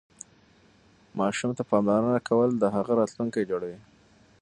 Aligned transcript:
ماسوم 1.17 1.51
ته 1.57 1.63
پاملرنه 1.69 2.19
کول 2.27 2.49
د 2.57 2.63
هغه 2.75 2.91
راتلونکی 2.99 3.43
جوړوي. 3.49 3.77